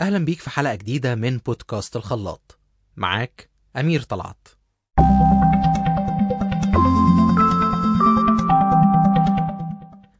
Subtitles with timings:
[0.00, 2.58] أهلا بيك في حلقة جديدة من بودكاست الخلاط.
[2.96, 4.48] معاك أمير طلعت.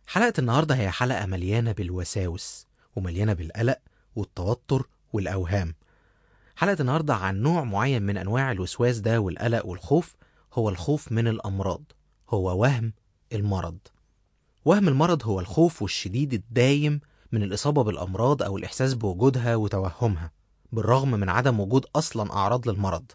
[0.07, 2.67] حلقة النهاردة هي حلقة مليانة بالوساوس
[2.97, 3.79] ومليانة بالقلق
[4.17, 5.75] والتوتر والأوهام.
[6.57, 10.17] حلقة النهاردة عن نوع معين من أنواع الوسواس ده والقلق والخوف.
[10.55, 11.83] هو الخوف من الأمراض.
[12.31, 12.93] هو وهم
[13.33, 13.79] المرض.
[14.65, 17.01] وهم المرض هو الخوف والشديد الدايم
[17.33, 20.33] من الإصابة بالأمراض أو الإحساس بوجودها وتوهمها
[20.73, 23.13] بالرغم من عدم وجود أصلا أعراض للمرض.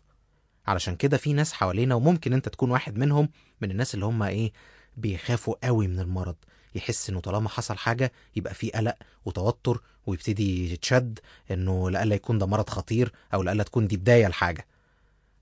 [0.67, 3.29] علشان كده في ناس حوالينا وممكن أنت تكون واحد منهم
[3.61, 4.51] من الناس اللي هم إيه
[4.97, 6.35] بيخافوا قوي من المرض.
[6.75, 8.95] يحس إنه طالما حصل حاجة يبقى في قلق
[9.25, 11.19] وتوتر ويبتدي يتشد
[11.51, 14.67] إنه لألا يكون ده مرض خطير أو لألا تكون دي بداية لحاجة.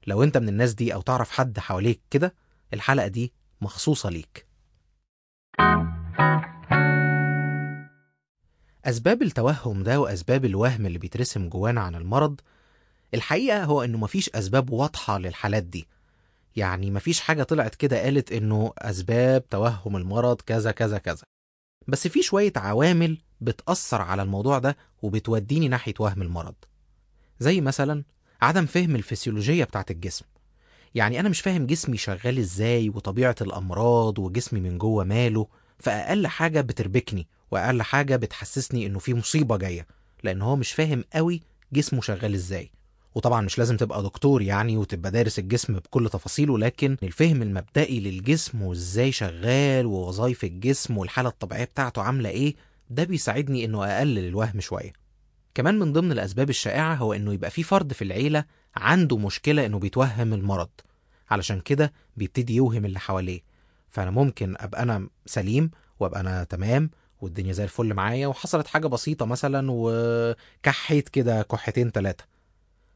[0.07, 2.34] لو أنت من الناس دي أو تعرف حد حواليك كده
[2.73, 4.45] الحلقة دي مخصوصة ليك.
[8.85, 12.39] أسباب التوهم ده وأسباب الوهم اللي بيترسم جوانا عن المرض
[13.13, 15.87] الحقيقة هو إنه مفيش أسباب واضحة للحالات دي.
[16.55, 21.23] يعني مفيش حاجة طلعت كده قالت إنه أسباب توهم المرض كذا كذا كذا.
[21.87, 26.55] بس في شوية عوامل بتأثر على الموضوع ده وبتوديني ناحية وهم المرض.
[27.40, 28.03] زي مثلا
[28.41, 30.25] عدم فهم الفسيولوجية بتاعت الجسم.
[30.95, 35.47] يعني أنا مش فاهم جسمي شغال إزاي وطبيعة الأمراض وجسمي من جوه ماله
[35.79, 39.87] فأقل حاجة بتربكني وأقل حاجة بتحسسني إنه في مصيبة جاية
[40.23, 41.41] لأن هو مش فاهم قوي
[41.73, 42.71] جسمه شغال إزاي.
[43.15, 48.62] وطبعا مش لازم تبقى دكتور يعني وتبقى دارس الجسم بكل تفاصيله لكن الفهم المبدئي للجسم
[48.62, 52.55] وإزاي شغال ووظائف الجسم والحالة الطبيعية بتاعته عاملة إيه
[52.90, 54.93] ده بيساعدني إنه أقلل الوهم شوية.
[55.55, 59.79] كمان من ضمن الأسباب الشائعة هو إنه يبقى في فرد في العيلة عنده مشكلة إنه
[59.79, 60.70] بيتوهم المرض
[61.29, 63.41] علشان كده بيبتدي يوهم اللي حواليه.
[63.90, 66.90] فأنا ممكن أبقى أنا سليم وأبقى أنا تمام
[67.24, 72.24] والدنيا زي الفل معايا وحصلت حاجة بسيطة مثلا وكحيت كده كحتين تلاتة.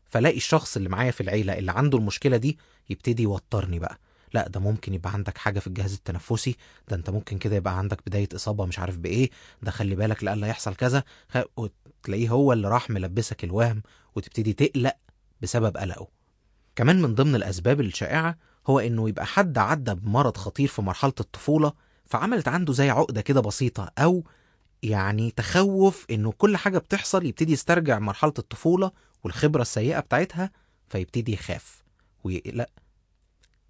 [0.09, 2.57] فلاقي الشخص اللي معايا في العيلة اللي عنده المشكلة دي
[2.89, 3.99] يبتدي يوترني بقى.
[4.33, 6.55] لا ده ممكن يبقى عندك حاجة في الجهاز التنفسي
[6.87, 9.29] ده انت ممكن كده يبقى عندك بداية إصابة مش عارف بإيه
[9.61, 11.03] ده خلي بالك لألا يحصل كذا.
[11.29, 11.37] خ...
[11.57, 13.81] وتلاقيه هو اللي راح ملبسك الوهم
[14.15, 14.95] وتبتدي تقلق
[15.41, 16.07] بسبب قلقه.
[16.75, 18.37] كمان من ضمن الأسباب الشائعة
[18.67, 21.73] هو إنه يبقى حد عدى بمرض خطير في مرحلة الطفولة
[22.09, 24.23] فعملت عنده زي عقدة كده بسيطة أو
[24.83, 28.91] يعني تخوف إنه كل حاجة بتحصل يبتدي يسترجع مرحلة الطفولة
[29.23, 30.51] والخبرة السيئة بتاعتها
[30.89, 31.83] فيبتدي يخاف
[32.23, 32.69] ويقلق.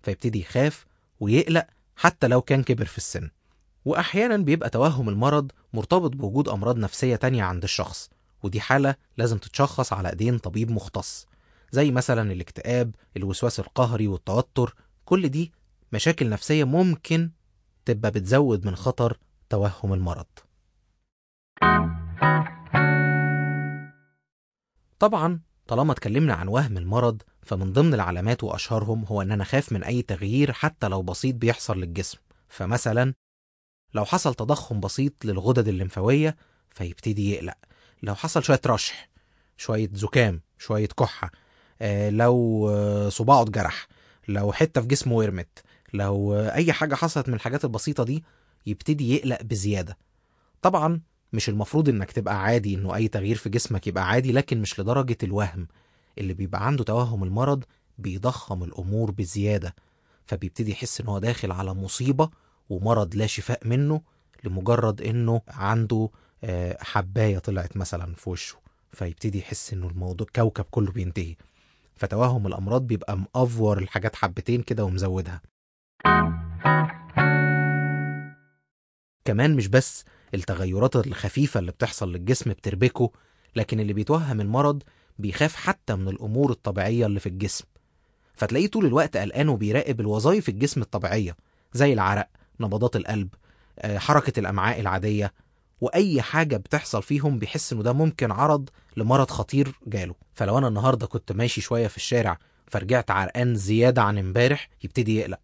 [0.03, 0.85] فيبتدي يخاف
[1.19, 3.29] ويقلق حتى لو كان كبر في السن.
[3.85, 8.09] وأحيانا بيبقى توهم المرض مرتبط بوجود أمراض نفسية تانية عند الشخص
[8.43, 11.27] ودي حالة لازم تتشخص على إيدين طبيب مختص
[11.71, 14.75] زي مثلا الاكتئاب الوسواس القهري والتوتر
[15.05, 15.51] كل دي
[15.93, 17.31] مشاكل نفسية ممكن
[17.87, 19.17] تبقى بتزود من خطر
[19.49, 20.25] توهم المرض.
[24.99, 29.83] طبعا طالما اتكلمنا عن وهم المرض فمن ضمن العلامات وأشهرهم هو إن أنا خاف من
[29.83, 32.17] أي تغيير حتى لو بسيط بيحصل للجسم.
[32.47, 33.13] فمثلا
[33.93, 36.37] لو حصل تضخم بسيط للغدد الليمفاوية
[36.69, 37.57] فيبتدي يقلق.
[38.03, 39.09] لو حصل شوية رشح
[39.57, 41.31] شوية زكام شوية كحة
[41.81, 43.87] آه لو آه صباعه اتجرح
[44.27, 45.63] لو حتة في جسمه ورمت
[45.97, 48.23] لو آه أي حاجة حصلت من الحاجات البسيطة دي
[48.65, 49.97] يبتدي يقلق بزيادة.
[50.61, 51.01] طبعا
[51.33, 55.17] مش المفروض إنك تبقى عادي إنه أي تغيير في جسمك يبقى عادي لكن مش لدرجة
[55.23, 55.67] الوهم.
[56.17, 57.63] اللي بيبقى عنده توهم المرض
[57.97, 59.75] بيضخم الأمور بزيادة
[60.25, 62.29] فبيبتدي يحس إن هو داخل على مصيبة
[62.69, 64.01] ومرض لا شفاء منه
[64.43, 66.09] لمجرد إنه عنده
[66.79, 68.57] حباية طلعت مثلا في وشه
[68.91, 71.35] فيبتدي يحس إنه الموضوع كوكب كله بينتهي.
[71.95, 75.41] فتوهم الأمراض بيبقى مأفور الحاجات حبتين كده ومزودها.
[79.27, 83.11] كمان مش بس التغيرات الخفيفة اللي بتحصل للجسم بتربكه
[83.55, 84.83] لكن اللي بيتوهم المرض
[85.19, 87.65] بيخاف حتى من الأمور الطبيعية اللي في الجسم.
[88.35, 91.35] فتلاقيه طول الوقت قلقان وبيراقب الوظائف الجسم الطبيعية
[91.73, 92.27] زي العرق
[92.59, 93.29] نبضات القلب
[93.85, 95.33] حركة الأمعاء العادية
[95.81, 100.15] وأي حاجة بتحصل فيهم بيحس إنه ده ممكن عرض لمرض خطير جاله.
[100.33, 102.37] فلو أنا النهاردة كنت ماشي شوية في الشارع
[102.67, 105.39] فرجعت عرقان زيادة عن امبارح يبتدي يقلق.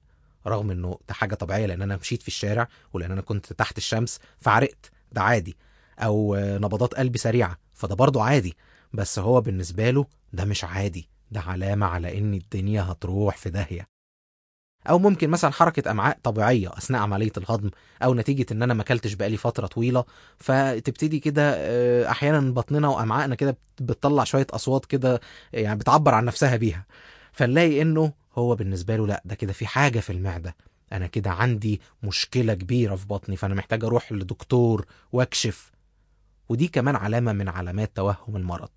[0.48, 4.20] رغم إنه ده حاجة طبيعية لأن أنا مشيت في الشارع ولأن أنا كنت تحت الشمس
[4.40, 4.92] فعرقت.
[5.12, 5.58] ده عادي.
[6.00, 8.58] أو نبضات قلبي سريعة فده برضه عادي.
[8.94, 11.10] بس هو بالنسبة له ده مش عادي.
[11.32, 13.88] ده علامة على إن الدنيا هتروح في داهية.
[14.90, 17.70] أو ممكن مثلا حركة أمعاء طبيعية أثناء عملية الهضم
[18.04, 20.06] أو نتيجة إن أنا ما أكلتش بقالي فترة طويلة.
[20.38, 21.52] فتبتدي كده
[22.12, 25.22] أحيانا بطننا وأمعائنا كده بتطلع شوية أصوات كده
[25.54, 26.86] يعني بتعبر عن نفسها بيها.
[27.32, 30.56] فنلاقي إنه هو بالنسبة له لا ده كده في حاجة في المعدة.
[30.92, 35.72] أنا كده عندي مشكلة كبيرة في بطني فأنا محتاج أروح لدكتور وأكشف.
[36.50, 38.70] ودي كمان علامة من علامات توهم المرض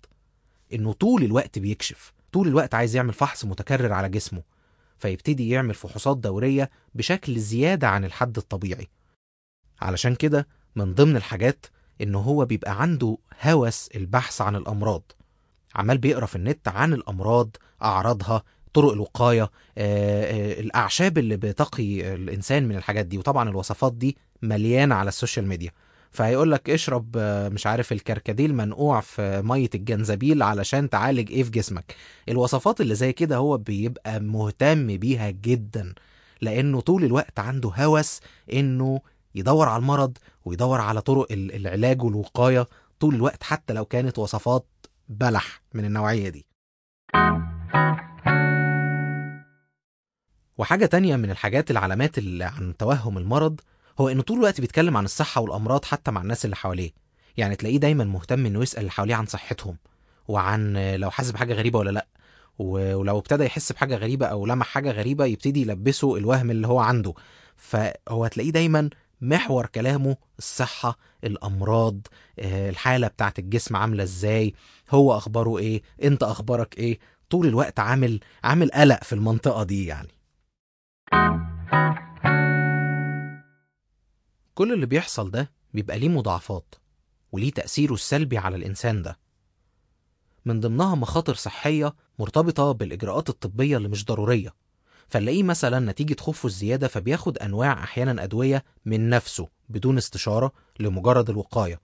[0.73, 2.13] إنه طول الوقت بيكشف.
[2.31, 4.43] طول الوقت عايز يعمل فحص متكرر على جسمه
[4.97, 8.87] فيبتدي يعمل فحوصات دورية بشكل زيادة عن الحد الطبيعي.
[9.81, 11.65] علشان كده من ضمن الحاجات
[12.01, 15.11] إنه هو بيبقى عنده هوس البحث عن الأمراض.
[15.75, 18.43] عمال بيقرأ في النت عن الأمراض أعراضها
[18.73, 24.95] طرق الوقاية آه، آه، الأعشاب اللي بتقي الإنسان من الحاجات دي وطبعا الوصفات دي مليانة
[24.95, 25.71] على السوشيال ميديا.
[26.11, 31.49] فهيقول لك اشرب آه، مش عارف الكركديه منقوع في مية الجنزبيل علشان تعالج إيه في
[31.51, 31.95] جسمك.
[32.29, 35.93] الوصفات اللي زي كده هو بيبقى مهتم بيها جدا
[36.41, 38.19] لأنه طول الوقت عنده هوس
[38.53, 39.01] إنه
[39.35, 42.67] يدور على المرض ويدور على طرق ال- العلاج والوقاية
[42.99, 44.65] طول الوقت حتى لو كانت وصفات
[45.09, 46.45] بلح من النوعية دي.
[50.57, 53.59] وحاجة تانية من الحاجات العلامات اللي عن توهم المرض
[53.99, 56.91] هو إنه طول الوقت بيتكلم عن الصحة والأمراض حتى مع الناس اللي حواليه.
[57.37, 59.77] يعني تلاقيه دايما مهتم إنه يسأل اللي حواليه عن صحتهم
[60.27, 62.07] وعن لو حاسس بحاجة غريبة ولا لأ.
[62.59, 67.13] ولو ابتدى يحس بحاجة غريبة أو لمح حاجة غريبة يبتدي يلبسه الوهم اللي هو عنده.
[67.57, 68.89] فهو هتلاقيه دايما
[69.21, 72.07] محور كلامه الصحة الأمراض
[72.39, 74.53] آه، الحالة بتاعت الجسم عاملة إزاي
[74.91, 76.99] هو أخباره إيه أنت أخبارك إيه.
[77.29, 80.16] طول الوقت عامل عامل قلق في المنطقة دي يعني.
[84.55, 86.75] كل اللي بيحصل ده بيبقى ليه مضاعفات
[87.31, 89.19] وليه تأثيره السلبي على الإنسان ده.
[90.45, 94.53] من ضمنها مخاطر صحية مرتبطة بالإجراءات الطبية اللي مش ضرورية
[95.07, 101.79] فنلاقيه مثلا نتيجة خوفه الزيادة فبياخد أنواع أحيانا أدوية من نفسه بدون استشارة لمجرد الوقاية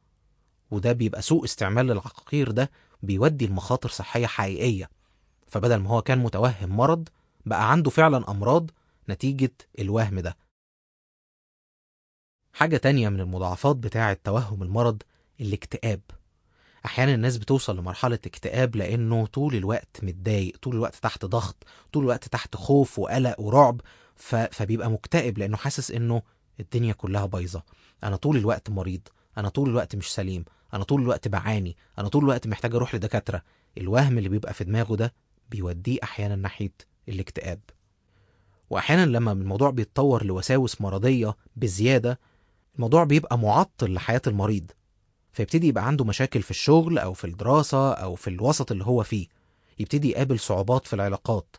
[0.71, 2.71] وده بيبقى سوء استعمال للعقاقير ده
[3.03, 4.89] بيودي لمخاطر صحية حقيقية.
[5.47, 7.09] فبدل ما هو كان متوهم مرض
[7.45, 8.71] بقى عنده فعلا أمراض
[9.09, 10.38] نتيجة الوهم ده.
[12.53, 15.03] حاجة تانية من المضاعفات بتاعة توهم المرض
[15.41, 16.01] الاكتئاب.
[16.85, 21.63] أحيانا الناس بتوصل لمرحلة اكتئاب لأنه طول الوقت متضايق طول الوقت تحت ضغط
[21.94, 23.81] طول الوقت تحت خوف وقلق ورعب
[24.15, 24.35] ف...
[24.35, 26.21] فبيبقى مكتئب لأنه حاسس إنه
[26.59, 27.63] الدنيا كلها بايظة.
[28.03, 29.01] أنا طول الوقت مريض
[29.38, 33.44] أنا طول الوقت مش سليم أنا طول الوقت بعاني أنا طول الوقت محتاج أروح لدكاترة.
[33.77, 35.13] الوهم اللي بيبقى في دماغه ده
[35.49, 36.73] بيوديه أحيانا ناحية
[37.09, 37.59] الاكتئاب.
[38.73, 42.19] وأحيانا لما الموضوع بيتطور لوساوس مرضية بزيادة
[42.75, 44.71] الموضوع بيبقى معطل لحياة المريض
[45.31, 49.27] فيبتدي يبقى عنده مشاكل في الشغل أو في الدراسة أو في الوسط اللي هو فيه
[49.79, 51.55] يبتدي يقابل صعوبات في العلاقات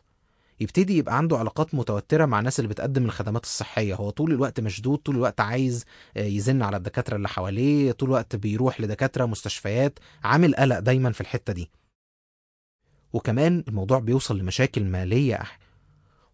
[0.59, 4.97] يبتدي يبقى عنده علاقات متوترة مع الناس اللي بتقدم الخدمات الصحية هو طول الوقت مشدود
[4.97, 5.85] طول الوقت عايز
[6.17, 11.21] آه، يزن على الدكاترة اللي حواليه طول الوقت بيروح لدكاترة مستشفيات عامل قلق دايما في
[11.21, 11.69] الحتة دي
[13.13, 15.39] وكمان الموضوع بيوصل لمشاكل مالية.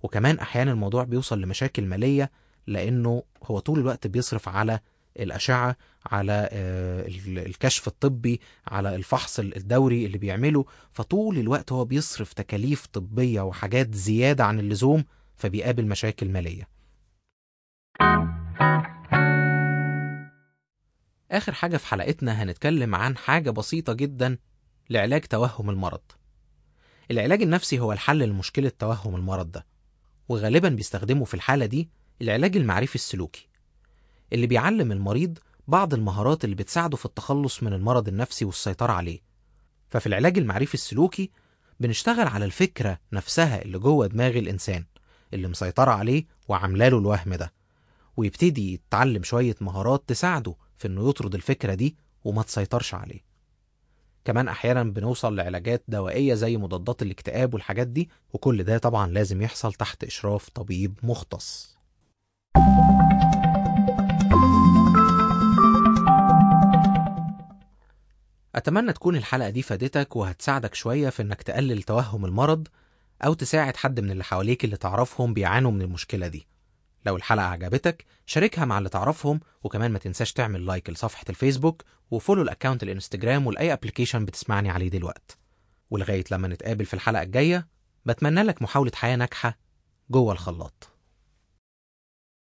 [0.03, 2.31] وكمان أحيانا الموضوع بيوصل لمشاكل مالية
[2.68, 4.80] لأنه هو طول الوقت بيصرف على
[5.19, 5.75] الأشعة
[6.06, 10.65] على آه، ال- الكشف الطبي على الفحص الدوري اللي بيعمله.
[10.92, 15.06] فطول الوقت هو بيصرف تكاليف طبية وحاجات زيادة عن اللزوم
[15.36, 16.68] فبيقابل مشاكل مالية.
[21.31, 24.38] آخر حاجة في حلقتنا هنتكلم عن حاجة بسيطة جدا
[24.89, 26.01] لعلاج توهم المرض.
[27.12, 29.65] العلاج النفسي هو الحل لمشكلة توهم المرض ده.
[30.31, 31.89] وغالبا بيستخدموا في الحالة دي
[32.21, 33.47] العلاج المعرفي السلوكي
[34.33, 35.37] اللي بيعلم المريض
[35.67, 39.19] بعض المهارات اللي بتساعده في التخلص من المرض النفسي والسيطرة عليه.
[39.89, 41.31] ففي العلاج المعرفي السلوكي
[41.79, 44.85] بنشتغل على الفكرة نفسها اللي جوه دماغ الإنسان
[45.33, 47.53] اللي مسيطرة عليه وعاملاله الوهم ده
[48.17, 53.19] ويبتدي يتعلم شوية مهارات تساعده في إنه يطرد الفكرة دي وما تسيطرش عليه.
[54.25, 59.73] كمان أحيانا بنوصل لعلاجات دوائية زي مضادات الاكتئاب والحاجات دي وكل ده طبعا لازم يحصل
[59.73, 61.77] تحت إشراف طبيب مختص.
[68.55, 72.67] أتمنى تكون الحلقة دي فادتك وهتساعدك شوية في إنك تقلل توهم المرض
[73.25, 76.47] أو تساعد حد من اللي حواليك اللي تعرفهم بيعانوا من المشكلة دي.
[77.05, 82.16] لو الحلقة عجبتك شاركها مع اللي تعرفهم وكمان ما تنساش تعمل لايك لصفحة الفيسبوك و
[82.16, 85.38] follow ال account الإنستجرام وال any application بتسمعني عليه دلوقت
[85.89, 87.67] ولغاية لما نتقابل في الحلقة الجاية
[88.05, 89.58] بتمنى لك محاولة حياة ناجحة
[90.10, 90.90] جوه الخلاط.